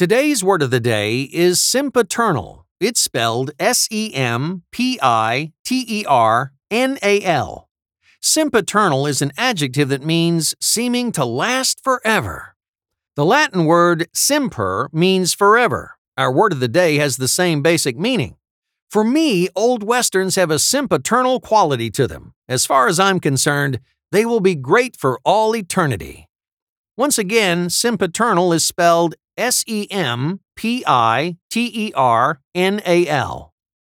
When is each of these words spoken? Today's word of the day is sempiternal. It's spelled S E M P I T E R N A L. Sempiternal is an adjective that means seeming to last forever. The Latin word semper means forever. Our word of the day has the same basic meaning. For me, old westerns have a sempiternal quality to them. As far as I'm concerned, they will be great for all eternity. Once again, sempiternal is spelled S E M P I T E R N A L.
Today's 0.00 0.42
word 0.42 0.62
of 0.62 0.70
the 0.70 0.80
day 0.80 1.24
is 1.24 1.62
sempiternal. 1.62 2.64
It's 2.80 2.98
spelled 2.98 3.50
S 3.60 3.86
E 3.90 4.10
M 4.14 4.62
P 4.72 4.98
I 5.02 5.52
T 5.62 5.84
E 5.86 6.06
R 6.06 6.54
N 6.70 6.98
A 7.02 7.22
L. 7.22 7.68
Sempiternal 8.22 9.06
is 9.06 9.20
an 9.20 9.30
adjective 9.36 9.90
that 9.90 10.02
means 10.02 10.54
seeming 10.58 11.12
to 11.12 11.26
last 11.26 11.84
forever. 11.84 12.56
The 13.14 13.26
Latin 13.26 13.66
word 13.66 14.08
semper 14.14 14.88
means 14.90 15.34
forever. 15.34 15.98
Our 16.16 16.32
word 16.32 16.54
of 16.54 16.60
the 16.60 16.66
day 16.66 16.96
has 16.96 17.18
the 17.18 17.28
same 17.28 17.60
basic 17.60 17.98
meaning. 17.98 18.36
For 18.88 19.04
me, 19.04 19.50
old 19.54 19.82
westerns 19.82 20.36
have 20.36 20.50
a 20.50 20.58
sempiternal 20.58 21.40
quality 21.40 21.90
to 21.90 22.06
them. 22.06 22.32
As 22.48 22.64
far 22.64 22.88
as 22.88 22.98
I'm 22.98 23.20
concerned, 23.20 23.80
they 24.12 24.24
will 24.24 24.40
be 24.40 24.54
great 24.54 24.96
for 24.96 25.20
all 25.26 25.54
eternity. 25.54 26.26
Once 26.96 27.18
again, 27.18 27.68
sempiternal 27.68 28.50
is 28.54 28.64
spelled 28.64 29.14
S 29.40 29.64
E 29.66 29.86
M 29.90 30.40
P 30.54 30.84
I 30.86 31.38
T 31.48 31.70
E 31.72 31.92
R 31.94 32.40
N 32.54 32.82
A 32.84 33.08
L. 33.08 33.49